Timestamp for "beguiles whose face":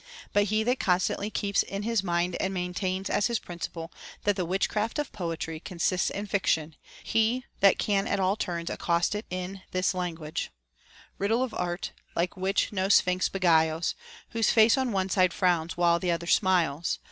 13.29-14.75